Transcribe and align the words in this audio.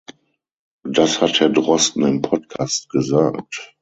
Das 0.81 1.21
hat 1.21 1.39
Herr 1.39 1.49
Drosten 1.51 2.01
im 2.01 2.23
Podcast 2.23 2.89
gesagt. 2.89 3.69